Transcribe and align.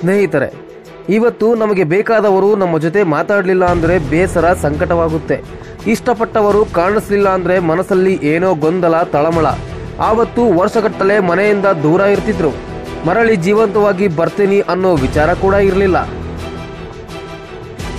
ಸ್ನೇಹಿತರೆ, 0.00 0.48
ಇವತ್ತು 1.16 1.46
ನಮಗೆ 1.60 1.84
ಬೇಕಾದವರು 1.92 2.48
ನಮ್ಮ 2.62 2.74
ಜೊತೆ 2.84 3.00
ಮಾತಾಡಲಿಲ್ಲ 3.14 3.64
ಅಂದರೆ 3.74 3.94
ಬೇಸರ 4.10 4.46
ಸಂಕಟವಾಗುತ್ತೆ. 4.64 5.36
ಇಷ್ಟಪಟ್ಟವರು 5.92 6.60
ಕಾಣಿಸ್ಲಿಲ್ಲ 6.78 7.28
ಅಂದರೆ 7.38 7.54
ಮನಸ್ಸಲ್ಲಿ 7.70 8.14
ಏನೋ 8.32 8.50
ಗೊಂದಲ, 8.64 8.96
ತಳಮಳ. 9.14 9.46
ಆವತ್ತು 10.08 10.42
ವರ್ಷಗಟ್ಟಲೆ 10.60 11.16
ಮನೆಯಿಂದ 11.30 11.68
ದೂರ 11.86 12.00
ಇರ್ತಿದ್ರು. 12.14 12.52
ಮರಳಿ 13.06 13.34
ಜೀವಂತವಾಗಿ 13.46 14.06
ಬರ್ತೀನಿ 14.20 14.58
ಅನ್ನೋ 14.74 14.90
ವಿಚಾರ 15.06 15.28
ಕೂಡ 15.42 15.54
ಇರಲಿಲ್ಲ. 15.70 15.98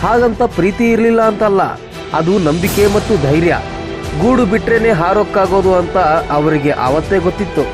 ಹಾಗಂತ 0.04 0.42
ಪ್ರೀತಿ 0.58 0.86
ಇರಲಿಲ್ಲ 0.94 1.22
ಅಂತಲ್ಲ, 1.32 1.62
ಅದು 2.20 2.34
ನಂಬಿಕೆ 2.48 2.86
ಮತ್ತು 2.96 3.16
ಧೈರ್ಯ. 3.28 3.56
ಗೂಡು 4.22 4.46
ಬಿಟ್ರೇನೆ 4.54 4.92
ಹಾರೋಕ್ಕಾಗೋದು 5.02 5.74
ಅಂತ 5.82 5.98
ಅವರಿಗೆ 6.38 6.72
ಆವತ್ತೇ 6.88 7.20
ಗೊತ್ತಿತ್ತು. 7.28 7.66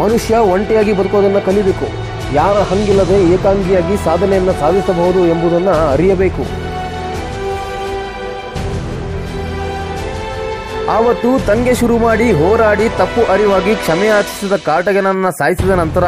ಮನುಷ್ಯ 0.00 0.40
ಒಂಟಿಯಾಗಿ 0.54 0.92
ಬದುಕೋದನ್ನು 0.98 1.40
ಕಲಿಬೇಕು. 1.48 1.86
ಯಾರ 2.38 2.56
ಹಂಗಿಲ್ಲದೆ 2.70 3.18
ಏಕಾಂಗಿಯಾಗಿ 3.34 3.94
ಸಾಧನೆಯನ್ನು 4.06 4.54
ಸಾಧಿಸಬಹುದು 4.62 5.20
ಎಂಬುದನ್ನು 5.34 5.74
ಅರಿಯಬೇಕು. 5.92 6.44
ಆವತ್ತು 10.96 11.30
ತಂಗೆ 11.46 11.72
ಶುರು 11.80 11.96
ಮಾಡಿ 11.98 12.26
ಹೋರಾಡಿ 12.40 12.86
ತಪ್ಪು 12.98 13.22
ಅರಿವಾಗಿ 13.32 13.72
ಕ್ಷಮೆ 13.80 14.06
ಯಾಚಿಸಿದ 14.06 14.56
ಕಾಟಗನನ್ನ 14.68 15.30
ಸಾಯಿಸಿದ 15.40 15.72
ನಂತರ 15.80 16.04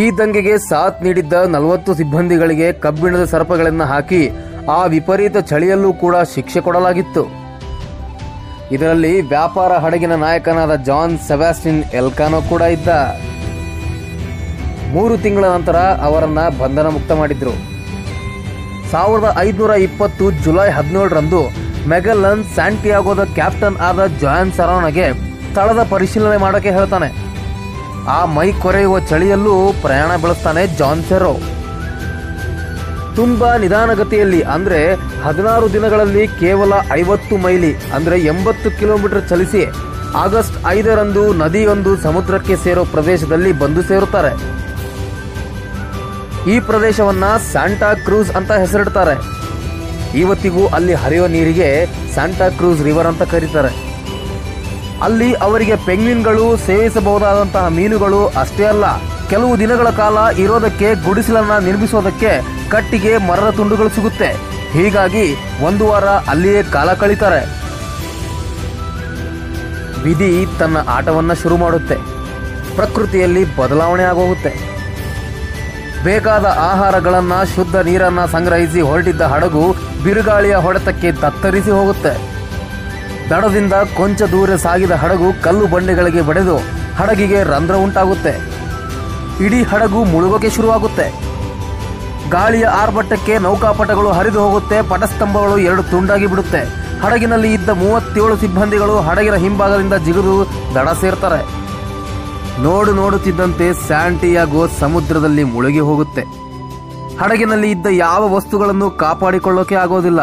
ಈ 0.00 0.02
ದಂಗೆಗೆ 0.18 0.54
ಸಾಥ್ 0.68 0.98
ನೀಡಿದ್ದ 1.04 1.36
ನಲವತ್ತು 1.54 1.94
ಸಿಬ್ಬಂದಿಗಳಿಗೆ 2.00 2.66
ಕಬ್ಬಿಣದ 2.84 3.24
ಸರ್ಪಗಳನ್ನು 3.32 3.86
ಹಾಕಿ 3.92 4.20
ಆ 4.76 4.80
ವಿಪರೀತ 4.94 5.38
ಚಳಿಯಲ್ಲೂ 5.50 5.90
ಕೂಡ 6.02 6.16
ಶಿಕ್ಷೆ 6.34 6.60
ಕೊಡಲಾಗಿತ್ತು. 6.66 7.22
ಇದರಲ್ಲಿ 8.74 9.12
ವ್ಯಾಪಾರ 9.32 9.72
ಹಡಗಿನ 9.84 10.14
ನಾಯಕನಾದ 10.24 10.74
ಜಾನ್ 10.88 11.14
ಸೆಬಾಸ್ಟಿನ್ 11.28 11.82
ಎಲ್ಕಾನೋ 12.00 12.40
ಕೂಡ 12.50 12.62
ಇದ್ದ. 12.76 12.88
ಮೂರು 14.94 15.14
ತಿಂಗಳ 15.24 15.46
ನಂತರ 15.54 15.78
ಅವರನ್ನ 16.08 16.42
ಬಂಧನ 16.60 16.88
ಮುಕ್ತ 16.96 17.12
ಮಾಡಿದ್ರು. 17.20 17.54
ಸಾವಿರದ 18.92 19.28
ಐದುನೂರ 19.40 19.72
ಇಪ್ಪತ್ತು 19.86 20.24
ಜುಲೈ 20.44 20.68
ಹದಿನೇಳರಂದು 20.76 21.40
ಮೆಗಲನ್ 21.88 22.44
ಸ್ಯಾಂಟಿಯಾಗೋದ 22.54 23.24
ಕ್ಯಾಪ್ಟನ್ 23.36 23.78
ಆದ 23.88 24.06
ಜಾನ್ 24.22 24.52
ಸರೋನಗೆ 24.52 25.06
ಸ್ಥಳದ 25.50 25.82
ಪರಿಶೀಲನೆ 25.90 26.38
ಮಾಡೋಕೆ 26.44 26.70
ಹೇಳ್ತಾನೆ. 26.78 27.08
ಆ 28.16 28.18
ಮೈ 28.36 28.48
ಕೊರೆಯುವ 28.62 28.98
ಚಳಿಯಲ್ಲೂ 29.10 29.54
ಪ್ರಯಾಣ 29.82 30.10
ಬೆಳೆಸ್ತಾನೆ 30.24 30.62
ಜಾನ್ 30.80 31.02
ಸೆರೋ 31.08 31.32
ತುಂಬಾ 33.16 33.56
ನಿಧಾನಗತಿಯಲ್ಲಿ, 33.56 34.42
ಅಂದ್ರೆ 34.42 34.94
ಹದಿನಾರು 35.22 35.72
ದಿನಗಳಲ್ಲಿ 35.72 36.28
ಕೇವಲ 36.28 36.72
ಐವತ್ತು 36.92 37.36
ಮೈಲಿ, 37.36 37.76
ಅಂದ್ರೆ 37.76 38.20
ಎಂಬತ್ತು 38.20 38.78
ಕಿಲೋಮೀಟರ್ 38.78 39.28
ಚಲಿಸಿ 39.28 39.66
ಆಗಸ್ಟ್ 40.16 40.66
ಐದರಂದು 40.66 41.32
ನದಿಯೊಂದು 41.32 41.96
ಸಮುದ್ರಕ್ಕೆ 41.96 42.56
ಸೇರೋ 42.56 42.84
ಪ್ರದೇಶದಲ್ಲಿ 42.84 43.52
ಬಂದು 43.52 43.82
ಸೇರುತ್ತಾರೆ. 43.82 44.60
ಈ 46.50 46.60
ಪ್ರದೇಶವನ್ನ 46.60 47.24
ಸ್ಯಾಂಟಾ 47.50 47.94
ಕ್ರೂಸ್ 47.94 48.30
ಅಂತ 48.30 48.52
ಹೆಸರಿಡ್ತಾರೆ. 48.52 49.40
ಇವತ್ತಿಗೂ 50.18 50.66
ಅಲ್ಲಿ 50.66 50.94
ಹರಿಯುವ 50.94 51.26
ನೀರಿಗೆ 51.26 51.86
ಸ್ಯಾಂಟಾ 52.14 52.48
ಕ್ರೂಸ್ 52.48 52.82
ರಿವರ್ 52.82 53.06
ಅಂತ 53.06 53.22
ಕರೀತಾರೆ. 53.22 53.90
ಅಲ್ಲಿ 55.02 55.34
ಅವರಿಗೆ 55.34 55.76
ಪೆಂಗ್ವಿನ್ಗಳು 55.76 56.56
ಸೇವಿಸಬಹುದಾದಂತಹ 56.56 57.66
ಮೀನುಗಳು 57.66 58.26
ಅಷ್ಟೇ 58.26 58.64
ಅಲ್ಲ 58.64 58.84
ಕೆಲವು 59.30 59.58
ದಿನಗಳ 59.58 59.90
ಕಾಲ 59.90 60.36
ಇರೋದಕ್ಕೆ 60.36 60.94
ಗುಡಿಸಲನ್ನ 60.94 61.58
ನಿರ್ಮಿಸೋದಕ್ಕೆ 61.58 62.40
ಕಟ್ಟಿಗೆ, 62.68 63.16
ಮರದ 63.16 63.50
ತುಂಡುಗಳು 63.56 63.88
ಸಿಗುತ್ತೆ. 63.88 64.36
ಹೀಗಾಗಿ 64.72 65.36
ಒಂದು 65.64 65.86
ವಾರ 65.86 66.04
ಅಲ್ಲಿಯೇ 66.04 66.62
ಕಾಲ 66.62 66.92
ಕಳೀತಾರೆ. 66.92 67.60
ವಿಧಿ 70.02 70.46
ತನ್ನ 70.58 70.76
ಆಟವನ್ನ 70.88 71.32
ಶುರು 71.32 71.56
ಮಾಡುತ್ತೆ. 71.56 71.94
ಪ್ರಕೃತಿಯಲ್ಲಿ 72.74 73.56
ಬದಲಾವಣೆ 73.56 74.02
ಆಗೋಗುತ್ತೆ. 74.02 74.70
ಬೇಕಾದ 76.04 76.44
ಆಹಾರಗಳನ್ನ, 76.44 77.32
ಶುದ್ಧ 77.56 77.76
ನೀರನ್ನ 77.76 78.26
ಸಂಗ್ರಹಿಸಿ 78.26 78.80
ಹೊರಟಿದ್ದ 78.80 79.20
ಹಡಗು 79.20 79.76
ಬಿರುಗಾಳಿಯ 80.04 80.56
ಹೊಡೆತಕ್ಕೆ 80.56 81.12
ತತ್ತರಿಸಿ 81.12 81.70
ಹೋಗುತ್ತೆ. 81.70 82.30
ದಡದಿಂದ 83.30 83.72
ಕೊಂಚ 83.72 84.22
ದೂರ 84.22 84.56
ಸಾಗಿದ 84.56 84.90
ಹಡಗು 84.90 85.42
ಕಲ್ಲು 85.42 85.66
ಬಂಡೆಗಳಿಗೆ 85.66 86.20
ಬಡಿದು 86.20 86.56
ಹಡಗಿಗೆ 86.96 87.42
ರಂಧ್ರ 87.42 87.74
ಉಂಟಾಗುತ್ತೆ. 87.74 88.49
ಇಡೀ 89.44 89.62
ಹಡಗು 89.62 90.00
ಮುಳುಗೋಕೆ 90.04 90.50
ಶುರುವಾಗುತ್ತೆ. 90.50 91.06
ಗಾಳಿಯ 92.30 92.64
ಆರ್ಭಟಕ್ಕೆ 92.82 93.38
ನೌಕಾಪಟಗಳು 93.38 94.10
ಹರಿದು 94.12 94.40
ಹೋಗುತ್ತೆ, 94.44 94.76
ಪಟಸ್ತಂಭಗಳು 94.82 95.58
ಎರಡು 95.58 95.82
ತುಂಡಾಗಿ 95.82 96.26
ಬಿಡುತ್ತೆ. 96.26 96.60
ಹಡಗಿನಲ್ಲಿ 97.02 97.52
ಇದ್ದ 97.52 97.68
ಮೂವತ್ತೇಳು 97.68 98.36
ಸಿಬ್ಬಂದಿಗಳು 98.36 99.00
ಹಡಗಿನ 99.00 99.34
ಹಿಂಭಾಗದಿಂದ 99.34 99.94
ಜಿಗಿದು 100.06 100.34
ದಡ 100.74 100.88
ಸೇರ್ತಾರೆ. 101.00 101.40
ನೋಡು 102.62 102.92
ನೋಡುತ್ತಿದ್ದಂತೆ 102.92 103.66
ಸ್ಯಾಂಟಿಯಾಗೋ 103.86 104.62
ಸಮುದ್ರದಲ್ಲಿ 104.80 105.44
ಮುಳುಗಿ 105.44 105.80
ಹೋಗುತ್ತೆ. 105.80 106.22
ಹಡಗಿನಲ್ಲಿ 107.20 107.70
ಇದ್ದ 107.70 107.86
ಯಾವ 107.90 108.22
ವಸ್ತುಗಳನ್ನು 108.34 108.90
ಕಾಪಾಡಿಕೊಳ್ಳೋಕೆ 108.90 109.74
ಆಗೋದಿಲ್ಲ. 109.74 110.20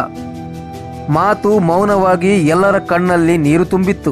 ಮಾತು 1.10 1.60
ಮೌನವಾಗಿ 1.60 2.32
ಎಲ್ಲರ 2.48 2.80
ಕಣ್ಣಲ್ಲಿ 2.80 3.38
ನೀರು 3.38 3.66
ತುಂಬಿತ್ತು. 3.66 4.12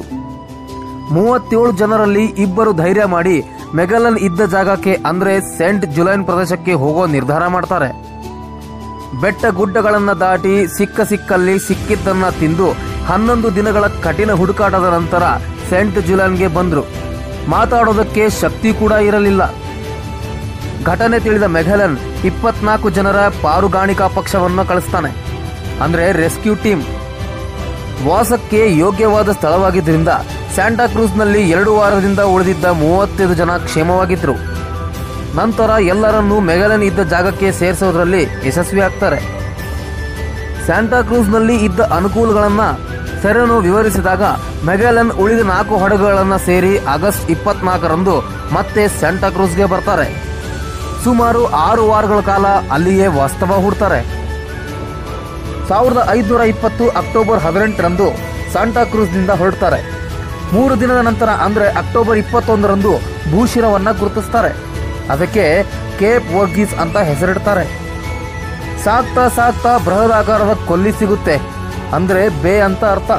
ಮೂವತ್ತೇಳು 1.15 1.71
ಜನರಲ್ಲಿ 1.71 2.25
ಇಬ್ಬರು 2.25 2.73
ಧೈರ್ಯ 2.73 3.05
ಮಾಡಿ 3.05 3.35
ಮೆಗಲನ್ 3.73 4.17
ಇದ್ದ 4.17 4.41
ಜಾಗಕ್ಕೆ 4.41 4.99
ಅಂದ್ರೆ 5.05 5.57
ಸೆಂಟ್ 5.57 5.85
ಜುಲೈನ್ 5.85 6.25
ಪ್ರದೇಶಕ್ಕೆ 6.25 6.73
ಹೋಗೋ 6.73 7.05
ನಿರ್ಧಾರ 7.05 7.47
ಮಾಡ್ತಾರೆ. 7.47 7.89
ಬೆಟ್ಟ 9.21 9.45
ಗುಡ್ಡಗಳನ್ನ 9.45 10.11
ದಾಟಿ 10.11 10.77
ಸಿಕ್ಕ 10.77 11.01
ಸಿಕ್ಕಲ್ಲಿ 11.01 11.59
ಸಿಕ್ಕಿದ್ದನ್ನ 11.59 12.29
ತಿಂದು 12.29 12.71
ಹನ್ನೊಂದು 13.05 13.55
ದಿನಗಳ 13.55 13.87
ಕಠಿಣ 13.87 14.31
ಹುಡುಕಾಟದ 14.31 14.83
ನಂತರ 14.83 15.23
ಸೆಂಟ್ 15.69 16.01
ಜುಲೈನ್ಗೆ 16.01 16.47
ಬಂದ್ರು. 16.47 16.83
ಮಾತಾಡೋದಕ್ಕೆ 17.49 18.29
ಶಕ್ತಿ 18.29 18.73
ಕೂಡ 18.73 18.91
ಇರಲಿಲ್ಲ. 18.91 19.53
ಘಟನೆ 20.85 21.19
ತಿಳಿದ 21.19 21.43
ಮೆಘಲನ್ 21.43 21.97
ಇಪ್ಪತ್ನಾಲ್ಕು 22.25 22.89
ಜನರ 22.89 23.27
ಪಾರುಗಾಣಿಕಾ 23.41 24.07
ಪಕ್ಷವನ್ನು 24.07 24.65
ಕಳಿಸ್ತಾನೆ. 24.65 25.15
ಅಂದ್ರೆ 25.83 26.11
ರೆಸ್ಕ್ಯೂ 26.11 26.55
ಟೀಮ್. 26.55 26.83
ವಾಸಕ್ಕೆ 28.07 28.77
ಯೋಗ್ಯವಾದ 28.77 29.31
ಸ್ಥಳವಾಗಿದ್ದರಿಂದ 29.31 30.09
ಸ್ಯಾಂಟಾ 30.55 30.83
ಕ್ರೂಸ್ನಲ್ಲಿ 30.91 31.39
ಎರಡು 31.55 31.71
ವಾರದಿಂದ 31.77 32.21
ಉಳಿದಿದ್ದ 32.33 32.67
ಮೂವತ್ತೈದು 32.81 33.33
ಜನ 33.39 33.51
ಕ್ಷೇಮವಾಗಿದ್ದರು 33.63 34.35
ನಂತರ 35.39 35.69
ಎಲ್ಲರನ್ನೂ 35.93 36.35
ಮೆಗಲನ್ 36.49 36.83
ಇದ್ದ 36.89 37.01
ಜಾಗಕ್ಕೆ 37.13 37.47
ಸೇರಿಸೋದ್ರಲ್ಲಿ 37.59 38.21
ಯಶಸ್ವಿ 38.47 38.81
ಆಗ್ತಾರೆ. 38.87 39.17
ಸ್ಯಾಂಟಾ 40.65 40.99
ಕ್ರೂಸ್ನಲ್ಲಿ 41.09 41.55
ಇದ್ದ 41.67 41.81
ಅನುಕೂಲಗಳನ್ನು 41.97 42.67
ಸೆರೆನು 43.23 43.57
ವಿವರಿಸಿದಾಗ 43.65 44.23
ಮೆಗಲನ್ 44.69 45.11
ಉಳಿದ 45.23 45.41
ನಾಲ್ಕು 45.51 45.75
ಹಡಗುಗಳನ್ನು 45.83 46.37
ಸೇರಿ 46.45 46.71
ಆಗಸ್ಟ್ 46.93 47.31
ಇಪ್ಪತ್ನಾಲ್ಕರಂದು 47.35 48.15
ಮತ್ತೆ 48.57 48.85
ಸ್ಯಾಂಟಾ 48.99 49.29
ಕ್ರೂಸ್ಗೆ 49.37 49.67
ಬರ್ತಾರೆ. 49.73 50.07
ಸುಮಾರು 51.03 51.41
ಆರು 51.67 51.83
ವಾರಗಳ 51.91 52.21
ಕಾಲ 52.31 52.45
ಅಲ್ಲಿಯೇ 52.77 53.09
ವಾಸ್ತವ 53.19 53.57
ಹೂಡ್ತಾರೆ. 53.65 53.99
ಸಾವಿರದ 55.69 56.01
ಐದುನೂರ 56.15 56.41
ಇಪ್ಪತ್ತು 56.53 56.87
ಅಕ್ಟೋಬರ್ 57.01 57.43
ಹದಿನೆಂಟರಂದು 57.47 58.07
ಸ್ಯಾಂಟಾ 58.53 58.83
ಕ್ರೂಸ್ನಿಂದ 58.93 59.31
ಹೊರಡ್ತಾರೆ. 59.41 59.81
ಮೂರು 60.53 60.73
ದಿನದ 60.81 60.99
ನಂತರ, 61.07 61.29
ಅಂದರೆ 61.45 61.67
ಅಕ್ಟೋಬರ್ 61.81 62.17
ಇಪ್ಪತ್ತೊಂದರಂದು, 62.17 62.91
ಭೂಶಿರವನ್ನ 63.31 63.91
ಗುರುತಿಸ್ತಾರೆ. 64.01 64.51
ಅದಕ್ಕೆ 65.13 65.45
ಕೇಪ್ 65.99 66.29
ವರ್ಗೀಸ್ 66.35 66.75
ಅಂತ 66.83 66.97
ಹೆಸರಿಡ್ತಾರೆ. 66.97 67.65
ಸಾಕ್ತಾ 68.85 69.27
ಸಾಕ್ತಾ 69.37 69.71
ಬೃಹದಾಕಾರದ 69.85 70.53
ಕೊಲ್ಲಿ 70.69 70.91
ಸಿಗುತ್ತೆ. 70.99 71.35
ಅಂದರೆ 71.95 72.29
ಬೇ 72.43 72.53
ಅಂತ 72.67 72.83
ಅರ್ಥ. 72.95 73.11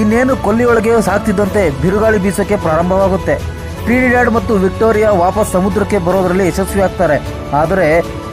ಇನ್ನೇನು 0.00 0.36
ಕೊಲ್ಲಿಯೊಳಗೆ 0.36 0.94
ಸಾಕ್ತಿದ್ದಂತೆ 1.08 1.62
ಬಿರುಗಾಳಿ 1.82 2.18
ಬೀಸೋಕ್ಕೆ 2.24 2.56
ಪ್ರಾರಂಭವಾಗುತ್ತೆ. 2.64 3.36
ಟ್ರಿನಿಡ್ಯಾಡ್ 3.84 4.30
ಮತ್ತು 4.36 4.52
ವಿಕ್ಟೋರಿಯಾ 4.54 5.10
ವಾಪಸ್ 5.24 5.52
ಸಮುದ್ರಕ್ಕೆ 5.56 5.98
ಬರೋದರಲ್ಲಿ 6.06 6.46
ಯಶಸ್ವಿ 6.48 6.82
ಆಗ್ತಾರೆ 6.86 7.16
ಆದರೆ 7.60 7.86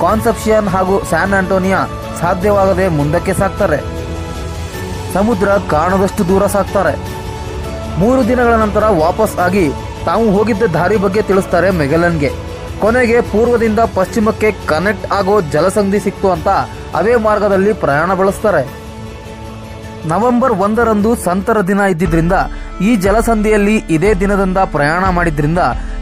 ಕಾನ್ಸೆಪ್ಷಿಯನ್ 0.03 0.67
ಹಾಗೂ 0.75 0.95
ಸ್ಯಾನ್ 1.09 1.35
ಆಂಟೋನಿಯಾ 1.39 1.79
ಸಾಧ್ಯವಾಗದೆ 2.21 2.87
ಮುಂದಕ್ಕೆ 2.99 3.33
ಸಾಕ್ತಾರೆ. 3.41 3.77
ಸಮುದ್ರ 5.13 5.49
ಕಾಣದಷ್ಟು 5.73 6.23
ದೂರ 6.29 6.43
ಸಾಕ್ತಾರೆ. 6.55 6.93
ಮೂರು 8.01 8.21
ದಿನಗಳ 8.29 8.55
ನಂತರ 8.63 8.85
ವಾಪಸ್ 9.03 9.35
ಆಗಿ 9.45 9.65
ತಾವು 10.07 10.25
ಹೋಗಿದ್ದ 10.35 10.67
ದಾರಿ 10.77 10.97
ಬಗ್ಗೆ 11.03 11.21
ತಿಳಿಸ್ತಾರೆ 11.29 11.69
ಮೆಗಲನ್ಗೆ. 11.81 12.31
ಕೊನೆಗೆ 12.83 13.17
ಪೂರ್ವದಿಂದ 13.33 13.81
ಪಶ್ಚಿಮಕ್ಕೆ 13.97 14.49
ಕನೆಕ್ಟ್ 14.71 15.05
ಆಗೋ 15.17 15.35
ಜಲಸಂಧಿ 15.53 15.99
ಸಿಕ್ತು 16.05 16.29
ಅಂತ 16.35 16.49
ಅವೇ 16.99 17.13
ಮಾರ್ಗದಲ್ಲಿ 17.25 17.73
ಪ್ರಯಾಣ 17.83 18.09
ಬಳಸ್ತಾರೆ. 18.21 18.63
ನವೆಂಬರ್ 20.11 20.53
ಒಂದರಂದು 20.65 21.11
ಸಂತರ 21.27 21.57
ದಿನ 21.69 21.81
ಇದ್ದಿದ್ರಿಂದ 21.93 22.37
ಈ 22.87 22.89
ಜಲಸಂಧಿಯಲ್ಲಿ 23.05 23.75
ಇದೇ 23.95 24.11
ದಿನದಿಂದ 24.23 24.59
ಪ್ರಯಾಣ 24.73 25.03
ಮಾಡಿದ್ರಿಂದ 25.17 25.61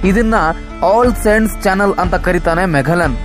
ಇದನ್ನ 0.10 0.36
ಆಲ್ 0.94 1.14
ಸೆಂಟ್ಸ್ 1.26 1.58
ಚಾನಲ್ 1.66 1.94
ಅಂತ 2.04 2.16
ಕರೀತಾನೆ 2.28 2.64
ಮೆಘಲನ್ 2.78 3.18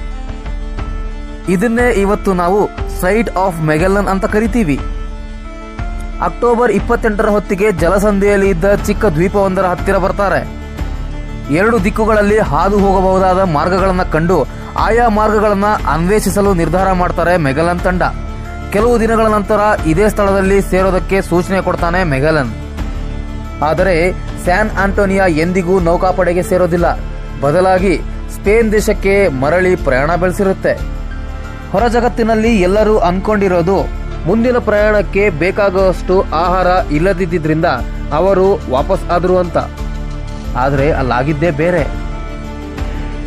ಇದನ್ನೇ 1.55 1.89
ಇವತ್ತು 2.03 2.31
ನಾವು 2.43 2.61
ಸೈಟ್ 3.01 3.31
ಆಫ್ 3.45 3.59
ಮೆಘಲನ್ 3.71 4.11
ಅಂತ 4.15 4.27
ಕರಿತೀವಿ. 4.37 4.79
ಅಕ್ಟೋಬರ್ 6.25 6.71
ಇಪ್ಪತ್ತೆಂಟರ 6.71 7.29
ಹೊತ್ತಿಗೆ 7.29 7.73
ಜಲಸಂಧಿಯಲ್ಲಿ 7.73 8.49
ಇದ್ದ 8.49 8.75
ಚಿಕ್ಕ 8.75 9.05
ದ್ವೀಪವೊಂದರ 9.05 9.65
ಹತ್ತಿರ 9.67 9.97
ಬರ್ತಾರೆ. 9.97 10.41
ಎರಡು 11.55 11.85
ದಿಕ್ಕುಗಳಲ್ಲಿ 11.85 12.39
ಹಾದು 12.39 12.79
ಹೋಗಬಹುದಾದ 12.79 13.41
ಮಾರ್ಗಗಳನ್ನು 13.43 14.13
ಕಂಡು 14.13 14.47
ಆಯಾ 14.77 15.09
ಮಾರ್ಗಗಳನ್ನು 15.09 15.91
ಅನ್ವೇಷಿಸಲು 15.91 16.55
ನಿರ್ಧಾರ 16.55 16.93
ಮಾಡ್ತಾರೆ 16.93 17.37
ಮೆಗಲನ್ 17.37 17.81
ತಂಡ. 17.81 18.03
ಕೆಲವು 18.73 19.01
ದಿನಗಳ 19.01 19.27
ನಂತರ 19.27 19.61
ಇದೇ 19.87 20.09
ಸ್ಥಳದಲ್ಲಿ 20.09 20.63
ಸೇರೋದಕ್ಕೆ 20.63 21.23
ಸೂಚನೆ 21.23 21.61
ಕೊಡ್ತಾನೆ 21.61 22.05
ಮೆಗಲನ್. 22.05 22.51
ಆದರೆ 23.63 24.13
ಸ್ಯಾನ್ 24.45 24.71
ಆಂಟೋನಿಯಾ 24.71 25.27
ಎಂದಿಗೂ 25.27 25.81
ನೌಕಾಪಡೆಗೆ 25.81 26.43
ಸೇರೋದಿಲ್ಲ. 26.43 26.99
ಬದಲಾಗಿ 27.41 27.99
ಸ್ಪೇನ್ 28.35 28.73
ದೇಶಕ್ಕೆ 28.73 29.29
ಮರಳಿ 29.29 29.77
ಪ್ರಯಾಣ 29.77 30.15
ಬೆಳೆಸಿರುತ್ತೆ. 30.15 30.75
ಹೊರ 31.73 31.87
ಜಗತ್ತಿನಲ್ಲಿ 31.87 32.61
ಎಲ್ಲರೂ 32.61 32.99
ಅನ್ಕೊಂಡಿರೋದು 32.99 33.96
ಮುಂದಿನ 34.27 34.59
ಪ್ರಯಾಣಕ್ಕೆ 34.59 35.31
ಬೇಕಾಗುವಷ್ಟು 35.31 36.23
ಆಹಾರ 36.23 36.67
ಇಲ್ಲದಿದ್ದರಿಂದ 36.93 37.65
ಅವರು 38.13 38.61
ವಾಪಸ್ 38.71 39.11
ಆದರು 39.11 39.39
ಅಂತ. 39.39 39.57
ಆದರೆ 40.57 40.93
ಅಲ್ಲಾಗಿದ್ದೇ 40.93 41.51
ಬೇರೆ. 41.51 41.85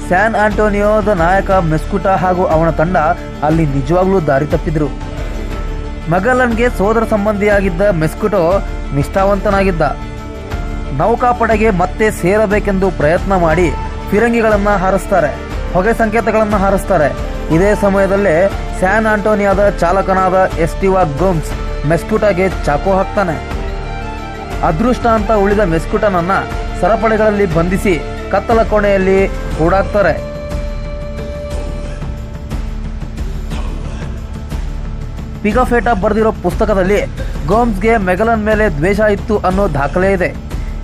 ಸ್ಯಾನ್ 0.08 0.36
ಆಂಟೋನಿಯೋದ 0.36 1.08
ನಾಯಕ 1.08 1.52
ಮೆಸ್ಕುಟಾ 1.52 2.16
ಹಾಗೂ 2.16 2.46
ಅವನ 2.46 2.70
ತಂಡ 2.70 2.98
ಅಲ್ಲಿ 3.44 3.66
ನಿಜವಾಗ್ಲೂ 3.66 4.20
ದಾರಿ 4.20 4.46
ತಪ್ಪಿದ್ರು. 4.46 4.88
ಮಗಲನ್ಗೆ 6.12 6.70
ಸೋದರ 6.70 7.04
ಸಂಬಂಧಿಯಾಗಿದ್ದ 7.10 7.82
ಮೆಸ್ಕುಟೋ 7.82 8.68
ನಿಷ್ಠಾವಂತನಾಗಿದ್ದ. 8.96 9.82
ನೌಕಾಪಡೆಗೆ 10.98 11.70
ಮತ್ತೆ 11.70 12.12
ಸೇರಬೇಕೆಂದು 12.12 12.92
ಪ್ರಯತ್ನ 12.92 13.36
ಮಾಡಿ, 13.36 13.72
ಫಿರಂಗಿಗಳನ್ನ 14.12 14.70
ಹಾರಿಸ್ತಾರೆ 14.70 15.36
ಹೊಗೆ 15.74 15.94
ಸಂಕೇತಗಳನ್ನು 15.98 16.58
ಹಾರಿಸ್ತಾರೆ. 16.58 17.10
ಇದೇ 17.56 17.76
ಸಮಯದಲ್ಲೇ 17.82 18.36
ಸ್ಯಾನ್ 18.80 19.08
ಆಂಟೋನಿಯಾದ 19.12 19.62
ಚಾಲಕನಾದ 19.82 20.38
ಎಸ್ಟಿವಾ 20.66 21.02
ಗೋಮ್ಸ್ 21.22 21.52
ಮೆಸ್ಕುಟಾಗೆ 21.90 22.46
ಚಾಕು 22.66 22.92
ಹಾಕ್ತಾನೆ. 22.98 23.36
ಅದೃಷ್ಟ 24.68 25.06
ಅಂತ 25.18 25.32
ಉಳಿದ 25.44 25.64
ಮೆಸ್ಕುಟನನ್ನ 25.74 26.34
ಸರಪಳಿಗಳಲ್ಲಿ 26.82 27.46
ಬಂಧಿಸಿ 27.56 27.94
ಕತ್ತಲ 28.32 28.64
ಕೋಣೆಯಲ್ಲಿ 28.72 29.20
ಹೂಡಾಕ್ತಾರೆ 29.58 30.14
ಪಿಗಾಫೇಟಾ 35.44 35.94
ಬರೆದಿರೋ 36.04 36.32
ಪುಸ್ತಕದಲ್ಲಿ 36.46 37.02
ಗೋಮ್ಸ್ಗೆ 37.52 37.92
ಮೆಗಲನ್ 38.10 38.48
ಮೇಲೆ 38.50 38.66
ದ್ವೇಷ 38.78 39.00
ಇತ್ತು 39.18 39.36
ಅನ್ನೋ 39.50 39.66
ದಾಖಲೆ 39.74 40.10
ಇದೆ. 40.14 40.30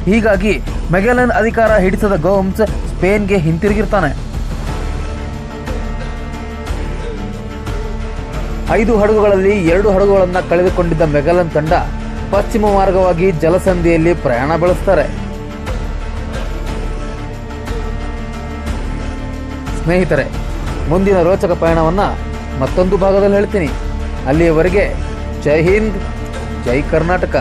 ಹೀಗಾಗಿ 0.05 0.53
ಮೆಗಲನ್ 0.91 1.33
ಅಧಿಕಾರ 1.41 1.71
ಹಿಡಿಸದ 1.85 2.15
ಗೋಮ್ಸ್ 2.27 2.61
ಸ್ಪೇನ್ಗೆ 2.91 3.37
ಹಿಂತಿರುಗಿರ್ತಾನೆ. 3.47 4.11
ಐದು 8.73 8.93
ಹಡಗುಗಳಲ್ಲಿ 8.99 9.53
ಎರಡು 9.73 9.91
ಹಡಗುಗಳನ್ನು 9.95 10.49
ಕಳೆದುಕೊಂಡಿದ್ದ 10.49 11.03
ಮೆಗಲನ್ 11.15 11.51
ತಂಡ 11.55 11.73
ಪಶ್ಚಿಮ 12.31 12.65
ಮಾರ್ಗವಾಗಿ 12.77 13.27
ಜಲಸಂಧಿಯಲ್ಲಿ 13.31 14.13
ಪ್ರಯಾಣ 14.13 14.55
ಬೆಳೆಸ್ತಾರೆ. 14.63 15.05
ಸ್ನೇಹಿತರೆ, 19.79 20.25
ಮುಂದಿನ 20.89 21.17
ರೋಚಕ 21.27 21.51
ಪಯಣವನ್ನ 21.63 22.03
ಮತ್ತೊಂದು 22.61 22.97
ಭಾಗದಲ್ಲಿ 22.97 23.37
ಹೇಳ್ತೀನಿ. 23.39 23.69
ಅಲ್ಲಿಯವರೆಗೆ 24.29 24.85
ಜೈ 25.45 25.59
ಹಿಂದ್, 25.69 25.97
ಜೈ 26.65 26.81
ಕರ್ನಾಟಕ. 26.93 27.35